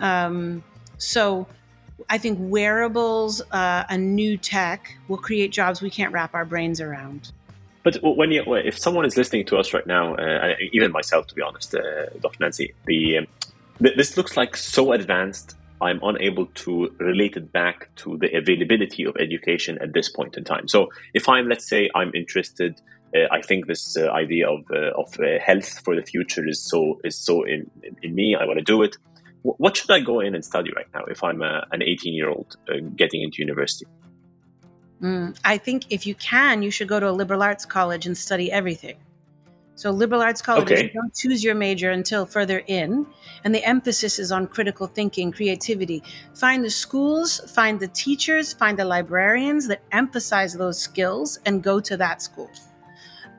[0.00, 0.62] Um,
[0.98, 1.46] so
[2.08, 6.80] I think wearables, uh, a new tech, will create jobs we can't wrap our brains
[6.80, 7.32] around.
[7.84, 11.34] But when you, if someone is listening to us right now, uh, even myself, to
[11.34, 12.36] be honest, uh, Dr.
[12.40, 13.26] Nancy, the um,
[13.82, 15.56] th- this looks like so advanced.
[15.80, 20.44] I'm unable to relate it back to the availability of education at this point in
[20.44, 20.68] time.
[20.68, 22.80] So, if I'm, let's say, I'm interested,
[23.16, 26.62] uh, I think this uh, idea of uh, of uh, health for the future is
[26.62, 27.68] so is so in
[28.02, 28.36] in, me.
[28.40, 28.96] I want to do it.
[29.42, 32.30] W- what should I go in and study right now if I'm an 18 year
[32.30, 32.56] old
[32.96, 33.86] getting into university?
[35.02, 38.16] Mm, I think if you can, you should go to a liberal arts college and
[38.16, 38.96] study everything.
[39.74, 40.92] So, liberal arts colleges, okay.
[40.94, 43.06] don't choose your major until further in,
[43.42, 46.02] and the emphasis is on critical thinking, creativity.
[46.34, 51.80] Find the schools, find the teachers, find the librarians that emphasize those skills, and go
[51.80, 52.50] to that school.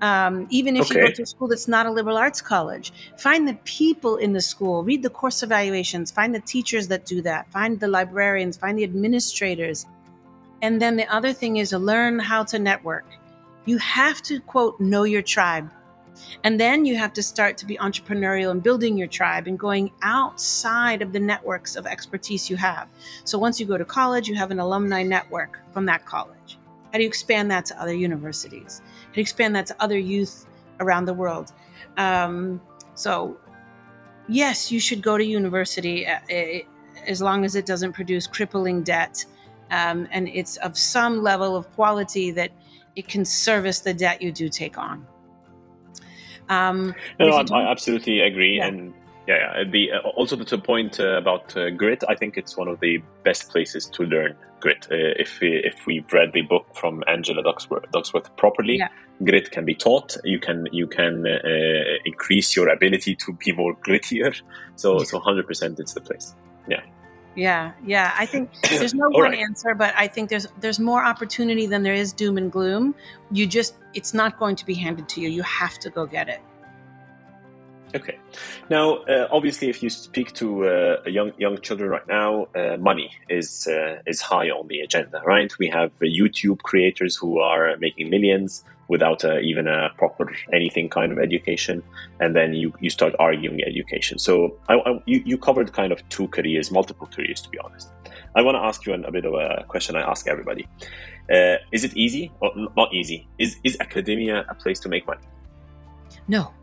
[0.02, 0.99] Um, even if okay.
[0.99, 4.34] you go to a school that's not a liberal arts college, find the people in
[4.34, 8.58] the school, read the course evaluations, find the teachers that do that, find the librarians,
[8.58, 9.86] find the administrators,
[10.63, 13.06] and then the other thing is to learn how to network.
[13.65, 15.69] You have to, quote, know your tribe.
[16.45, 19.91] And then you have to start to be entrepreneurial and building your tribe and going
[20.04, 22.88] outside of the networks of expertise you have.
[23.26, 26.58] So once you go to college, you have an alumni network from that college.
[26.93, 28.82] How do you expand that to other universities?
[28.86, 30.45] How do you expand that to other youth
[30.80, 31.52] around the world?
[31.97, 32.62] Um,
[32.95, 33.36] so,
[34.30, 36.19] yes, you should go to university uh,
[37.06, 39.26] as long as it doesn't produce crippling debt
[39.74, 42.52] um, and it's of some level of quality that
[42.96, 45.06] it can service the debt you do take on.
[46.48, 48.68] Um, no, no I, I, absolutely agree, yeah.
[48.68, 48.94] and
[49.28, 52.56] yeah, yeah, the uh, also to the point uh, about uh, grit, I think it's
[52.56, 54.88] one of the best places to learn grit.
[54.92, 58.90] Uh, if we, if we've read the book from Angela Duckworth properly, yeah.
[59.24, 60.18] grit can be taught.
[60.24, 61.40] You can you can uh,
[62.06, 64.40] increase your ability to be more grittier.
[64.76, 66.36] So so hundred percent, it's the place.
[66.68, 66.82] Yeah.
[67.36, 68.13] Yeah, yeah.
[68.17, 69.39] I think there's no one right.
[69.39, 72.96] answer, but I think there's there's more opportunity than there is doom and gloom.
[73.32, 75.30] You just it's not going to be handed to you.
[75.30, 76.41] You have to go get it.
[77.95, 78.17] Okay.
[78.69, 83.12] Now, uh, obviously, if you speak to uh, young young children right now, uh, money
[83.29, 85.51] is uh, is high on the agenda, right?
[85.60, 91.12] We have YouTube creators who are making millions without uh, even a proper anything kind
[91.12, 91.84] of education,
[92.19, 94.17] and then you, you start arguing education.
[94.19, 97.89] So, I, I, you you covered kind of two careers, multiple careers, to be honest.
[98.36, 100.67] I want to ask you a bit of a question I ask everybody:
[101.32, 103.27] uh, Is it easy or not easy?
[103.38, 105.21] Is is academia a place to make money?
[106.27, 106.53] No.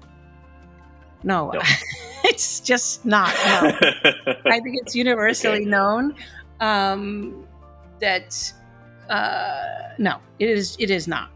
[1.22, 1.60] No, no.
[2.24, 3.34] it's just not.
[3.44, 3.72] No.
[4.46, 5.64] I think it's universally okay.
[5.64, 6.14] known
[6.60, 7.46] um,
[8.00, 8.52] that
[9.08, 10.76] uh, no, it is.
[10.78, 11.30] It is not.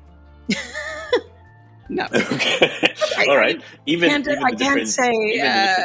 [1.88, 2.06] no.
[2.14, 2.94] Okay.
[3.28, 3.60] All right.
[3.86, 5.82] Even, can't, even I can't say uh,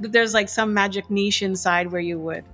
[0.00, 2.44] that there's like some magic niche inside where you would.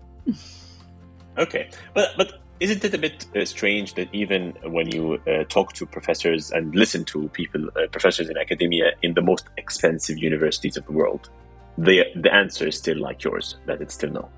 [1.38, 5.72] okay, but but isn't it a bit uh, strange that even when you uh, talk
[5.74, 10.76] to professors and listen to people, uh, professors in academia in the most expensive universities
[10.76, 11.30] of the world,
[11.76, 14.28] the the answer is still like yours, that it's still no.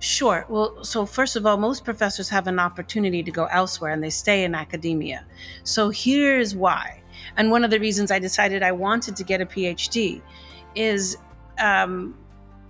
[0.00, 0.46] Sure.
[0.48, 4.10] Well, so first of all, most professors have an opportunity to go elsewhere and they
[4.10, 5.26] stay in academia.
[5.64, 7.02] So here's why.
[7.36, 10.22] And one of the reasons I decided I wanted to get a PhD
[10.76, 11.18] is
[11.58, 12.14] um,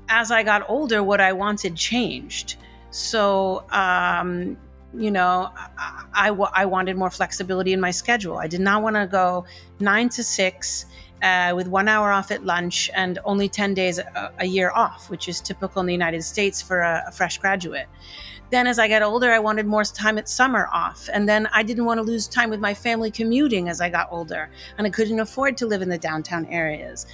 [0.08, 2.56] as I got older, what I wanted changed.
[2.90, 4.56] So um,
[4.94, 8.38] you know, I, I, I, wanted more flexibility in my schedule.
[8.38, 9.44] I did not want to go
[9.80, 10.86] nine to six
[11.22, 15.10] uh, with one hour off at lunch and only 10 days a, a, year off,
[15.10, 17.86] which is typical in the United States for a, a fresh graduate.
[18.50, 21.08] Then, as I got older, I wanted more time at summer off.
[21.12, 24.08] And then I didn't want to lose time with my family commuting as I got
[24.10, 24.48] older.
[24.78, 27.06] And I couldn't afford to live in the downtown areas.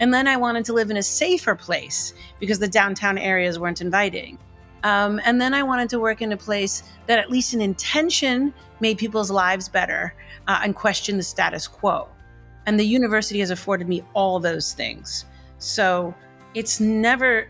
[0.00, 3.82] And then I wanted to live in a safer place because the downtown areas weren't
[3.82, 4.38] inviting.
[4.84, 8.54] Um, and then I wanted to work in a place that, at least in intention,
[8.80, 10.14] made people's lives better
[10.46, 12.08] uh, and question the status quo.
[12.66, 15.24] And the university has afforded me all those things.
[15.58, 16.14] So
[16.54, 17.48] it's never,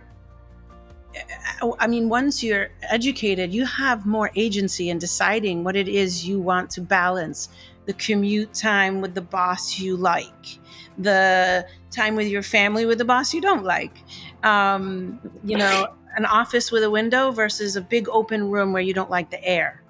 [1.79, 6.41] I mean, once you're educated, you have more agency in deciding what it is you
[6.41, 7.49] want to balance
[7.87, 10.59] the commute time with the boss you like,
[10.99, 13.97] the time with your family with the boss you don't like.
[14.45, 15.88] Um, you know,
[16.19, 19.43] an office with a window versus a big open room where you don't like the
[19.45, 19.83] air.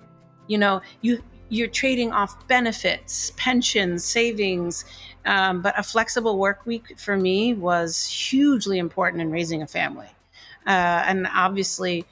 [0.47, 4.85] You know, you you're trading off benefits, pensions, savings,
[5.25, 10.09] um, but a flexible work week for me was hugely important in raising a family.
[10.67, 12.05] Uh, and obviously,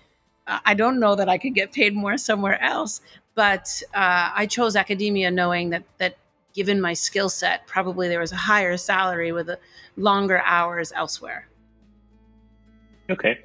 [0.46, 3.02] I don't know that I could get paid more somewhere else,
[3.34, 6.16] but uh, I chose academia knowing that that
[6.54, 9.50] given my skill set, probably there was a higher salary with
[9.98, 11.48] longer hours elsewhere.
[13.10, 13.38] Okay.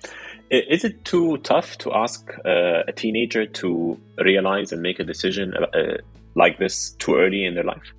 [0.52, 5.54] Is it too tough to ask uh, a teenager to realize and make a decision
[5.54, 5.98] uh,
[6.36, 7.94] like this too early in their life?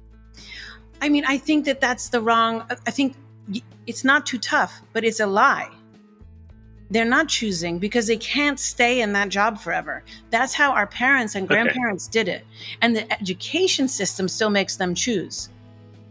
[1.01, 2.65] I mean, I think that that's the wrong.
[2.87, 3.17] I think
[3.87, 5.71] it's not too tough, but it's a lie.
[6.91, 10.05] They're not choosing because they can't stay in that job forever.
[10.29, 12.25] That's how our parents and grandparents okay.
[12.25, 12.45] did it.
[12.83, 15.49] And the education system still makes them choose.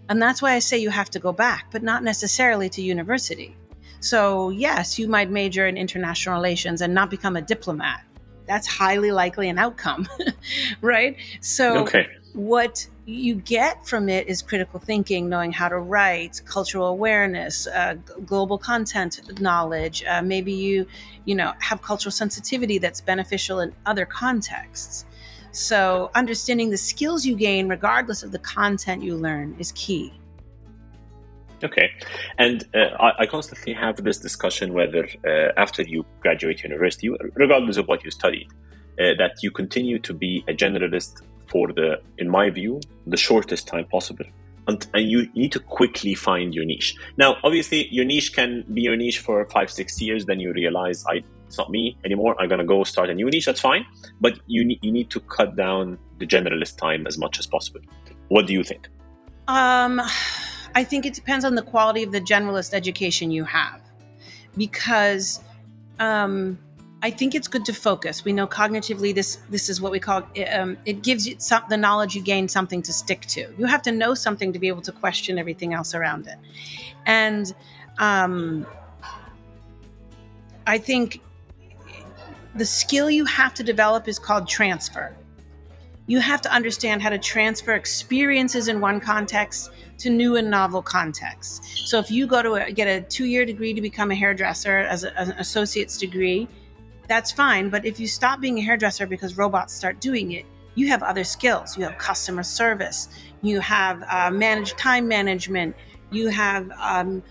[0.10, 3.56] And that's why I say you have to go back, but not necessarily to university.
[4.02, 8.04] So, yes, you might major in international relations and not become a diplomat.
[8.48, 10.08] That's highly likely an outcome,
[10.82, 11.16] right?
[11.40, 12.08] So, okay.
[12.34, 17.94] what you get from it is critical thinking, knowing how to write, cultural awareness, uh,
[18.26, 20.04] global content knowledge.
[20.04, 20.88] Uh, maybe you,
[21.26, 25.06] you know, have cultural sensitivity that's beneficial in other contexts.
[25.52, 30.14] So, understanding the skills you gain, regardless of the content you learn, is key.
[31.64, 31.92] Okay,
[32.38, 37.78] and uh, I, I, constantly have this discussion whether uh, after you graduate university, regardless
[37.78, 38.48] of what you studied,
[39.00, 43.68] uh, that you continue to be a generalist for the, in my view, the shortest
[43.68, 44.26] time possible.
[44.68, 46.96] And, and you need to quickly find your niche.
[47.18, 50.26] Now, obviously, your niche can be your niche for five, six years.
[50.26, 52.40] Then you realize, I, it's not me anymore.
[52.40, 53.46] I'm gonna go start a new niche.
[53.46, 53.86] That's fine.
[54.22, 57.82] But you need you need to cut down the generalist time as much as possible.
[58.30, 58.88] What do you think?
[59.50, 60.02] Um
[60.76, 63.82] I think it depends on the quality of the generalist education you have,
[64.58, 65.42] because
[66.00, 66.58] um,
[67.04, 68.24] I think it's good to focus.
[68.24, 71.78] We know cognitively this this is what we call um, it gives you some, the
[71.78, 73.54] knowledge you gain something to stick to.
[73.58, 76.38] You have to know something to be able to question everything else around it,
[77.06, 77.54] and
[77.98, 78.66] um,
[80.68, 81.22] I think
[82.56, 85.16] the skill you have to develop is called transfer.
[86.08, 89.72] You have to understand how to transfer experiences in one context
[90.02, 91.90] to new and novel contexts.
[91.90, 95.04] So if you go to a, get a two-year degree to become a hairdresser as,
[95.04, 96.48] a, as an associate's degree,
[97.08, 97.70] that's fine.
[97.70, 100.46] But if you stop being a hairdresser because robots start doing it,
[100.76, 101.78] you have other skills.
[101.78, 103.10] You have customer service.
[103.42, 105.76] You have uh, managed time management.
[106.12, 107.22] You have um,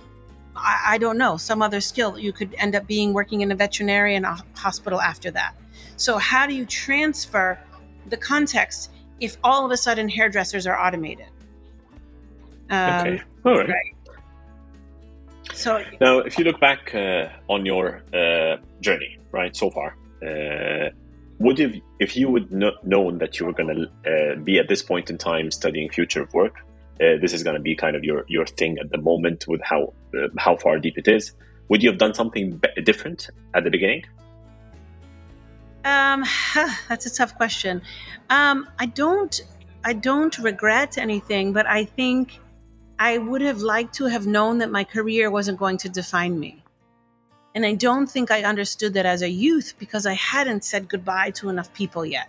[0.57, 2.19] I, I don't know, some other skill.
[2.19, 5.55] You could end up being working in a veterinarian hospital after that.
[5.97, 7.59] So, how do you transfer
[8.07, 8.91] the context
[9.21, 11.29] if all of a sudden hairdressers are automated?
[12.71, 13.23] Um, okay.
[13.45, 13.69] All right.
[13.69, 13.95] right.
[15.55, 20.91] So now, if you look back uh, on your uh, journey, right, so far, uh,
[21.39, 24.69] would you, if you would not known that you were going to uh, be at
[24.69, 26.61] this point in time studying future of work,
[27.01, 29.61] uh, this is going to be kind of your your thing at the moment with
[29.63, 31.33] how uh, how far deep it is.
[31.69, 34.05] Would you have done something different at the beginning?
[35.85, 36.25] Um,
[36.89, 37.83] that's a tough question.
[38.29, 39.41] Um, I don't
[39.85, 42.39] I don't regret anything, but I think
[43.01, 46.63] I would have liked to have known that my career wasn't going to define me.
[47.55, 51.31] And I don't think I understood that as a youth because I hadn't said goodbye
[51.31, 52.29] to enough people yet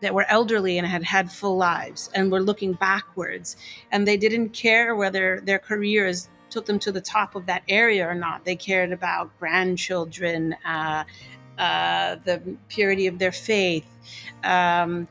[0.00, 3.56] that were elderly and had had full lives and were looking backwards.
[3.92, 8.04] And they didn't care whether their careers took them to the top of that area
[8.04, 8.44] or not.
[8.44, 11.04] They cared about grandchildren, uh,
[11.56, 13.86] uh, the purity of their faith,
[14.42, 15.06] um,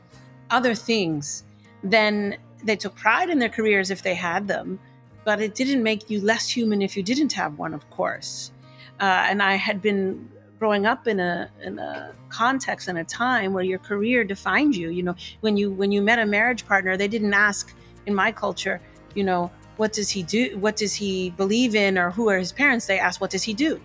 [0.50, 1.42] other things.
[1.82, 4.78] Then they took pride in their careers if they had them,
[5.24, 8.52] but it didn't make you less human if you didn't have one, of course.
[9.00, 13.52] Uh, and I had been growing up in a in a context and a time
[13.52, 14.90] where your career defined you.
[14.90, 17.74] You know, when you when you met a marriage partner, they didn't ask
[18.06, 18.80] in my culture,
[19.14, 20.56] you know, what does he do?
[20.58, 22.86] What does he believe in, or who are his parents?
[22.86, 23.80] They asked, what does he do?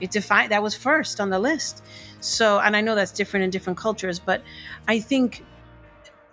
[0.00, 1.82] It defined that was first on the list.
[2.20, 4.42] So, and I know that's different in different cultures, but
[4.88, 5.44] I think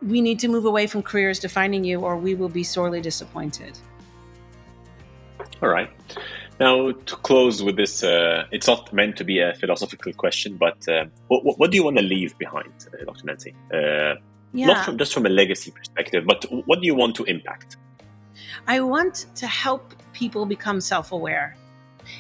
[0.08, 3.78] we need to move away from careers defining you, or we will be sorely disappointed.
[5.62, 5.89] All right.
[6.60, 10.88] Now, to close with this, uh, it's not meant to be a philosophical question, but
[10.88, 13.26] uh, what, what, do you want to leave behind, uh, Dr.
[13.26, 13.56] Nancy?
[13.74, 14.16] Uh,
[14.54, 14.68] yeah.
[14.68, 17.78] Not from, just from a legacy perspective, but what do you want to impact?
[18.68, 21.56] I want to help people become self aware.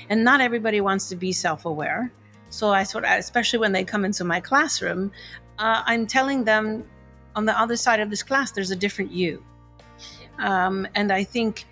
[0.09, 2.11] And not everybody wants to be self aware.
[2.49, 5.11] So I sort of, especially when they come into my classroom,
[5.59, 6.85] uh, I'm telling them
[7.35, 9.43] on the other side of this class, there's a different you.
[10.39, 11.65] Um, and I think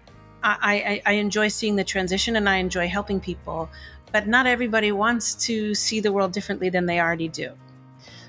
[0.43, 3.69] I, I, I enjoy seeing the transition and I enjoy helping people,
[4.11, 7.51] but not everybody wants to see the world differently than they already do.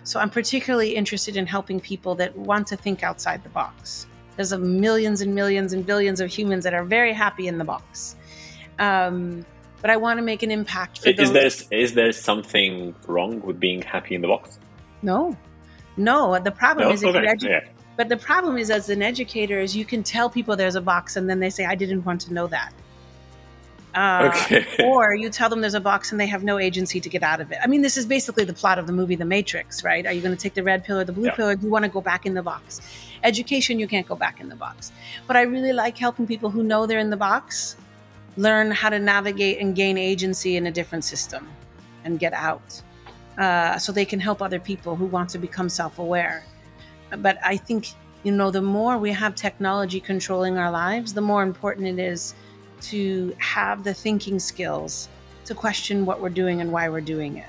[0.04, 4.06] So I'm particularly interested in helping people that want to think outside the box.
[4.36, 7.64] There's a millions and millions and billions of humans that are very happy in the
[7.64, 8.16] box.
[8.78, 9.44] Um,
[9.80, 11.32] but I want to make an impact for is those.
[11.68, 14.58] there is there something wrong with being happy in the box?
[15.02, 15.36] No,
[15.96, 16.38] no.
[16.38, 16.94] The problem no?
[16.94, 17.60] is if you edu- yeah.
[17.96, 21.16] But the problem is, as an educator, is you can tell people there's a box,
[21.16, 22.72] and then they say, "I didn't want to know that."
[23.94, 24.64] Uh, okay.
[24.84, 27.40] or you tell them there's a box and they have no agency to get out
[27.40, 27.58] of it.
[27.62, 30.06] I mean, this is basically the plot of the movie The Matrix, right?
[30.06, 31.34] Are you going to take the red pill or the blue yeah.
[31.34, 32.80] pill, or do you want to go back in the box?
[33.22, 34.92] Education, you can't go back in the box.
[35.26, 37.76] But I really like helping people who know they're in the box
[38.36, 41.46] learn how to navigate and gain agency in a different system
[42.04, 42.82] and get out
[43.38, 46.44] uh, so they can help other people who want to become self aware.
[47.18, 47.88] But I think,
[48.22, 52.34] you know, the more we have technology controlling our lives, the more important it is
[52.82, 55.08] to have the thinking skills
[55.44, 57.46] to question what we're doing and why we're doing it.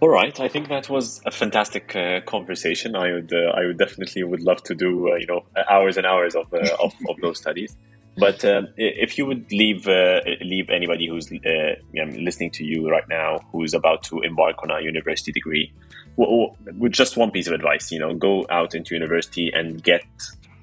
[0.00, 2.96] All right, I think that was a fantastic uh, conversation.
[2.96, 6.06] I would, uh, I would definitely would love to do, uh, you know, hours and
[6.06, 7.76] hours of, uh, of, of those studies.
[8.20, 13.08] But um, if you would leave uh, leave anybody who's uh, listening to you right
[13.08, 15.72] now, who's about to embark on a university degree,
[16.16, 20.04] with just one piece of advice, you know, go out into university and get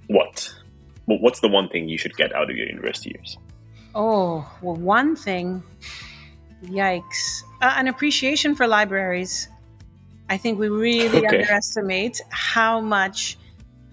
[0.08, 0.53] what?
[1.05, 3.38] What's the one thing you should get out of your university years?
[3.95, 5.64] Oh, well, one thing,
[6.66, 9.47] yikes, uh, an appreciation for libraries.
[10.30, 11.38] I think we really okay.
[11.38, 13.38] underestimate how much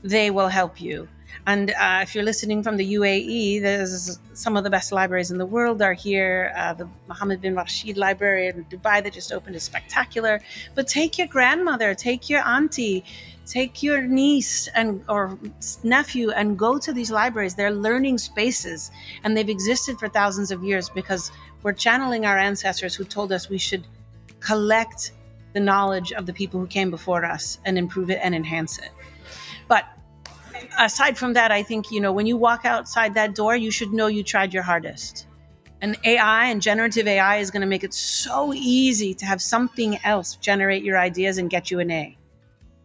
[0.03, 1.09] they will help you.
[1.47, 5.39] And uh, if you're listening from the UAE, there's some of the best libraries in
[5.39, 6.53] the world are here.
[6.57, 10.41] Uh, the Mohammed bin Rashid Library in Dubai that just opened is spectacular.
[10.75, 13.05] But take your grandmother, take your auntie,
[13.47, 15.39] take your niece and or
[15.83, 17.55] nephew and go to these libraries.
[17.55, 18.91] They're learning spaces,
[19.23, 21.31] and they've existed for thousands of years because
[21.63, 23.87] we're channeling our ancestors who told us we should
[24.41, 25.13] collect
[25.55, 28.91] the knowledge of the people who came before us and improve it and enhance it.
[30.79, 33.93] Aside from that, I think, you know, when you walk outside that door, you should
[33.93, 35.27] know you tried your hardest.
[35.81, 39.99] And AI and generative AI is going to make it so easy to have something
[40.05, 42.17] else generate your ideas and get you an A.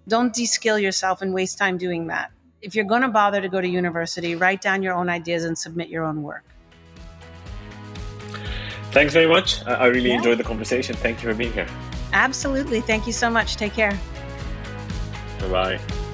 [0.07, 2.31] Don't deskill yourself and waste time doing that.
[2.61, 5.57] If you're going to bother to go to university, write down your own ideas and
[5.57, 6.43] submit your own work.
[8.91, 9.65] Thanks very much.
[9.65, 10.15] I really yeah.
[10.15, 10.95] enjoyed the conversation.
[10.95, 11.67] Thank you for being here.
[12.11, 12.81] Absolutely.
[12.81, 13.55] Thank you so much.
[13.55, 13.97] Take care.
[15.39, 16.05] Bye bye.